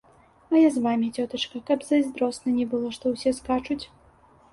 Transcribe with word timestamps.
А 0.51 0.59
я 0.59 0.69
з 0.77 0.81
вамі, 0.85 1.09
цётачка, 1.19 1.61
каб 1.67 1.83
зайздросна 1.89 2.49
не 2.57 2.65
было, 2.73 2.87
што 2.97 3.13
ўсе 3.13 3.35
скачуць. 3.41 3.81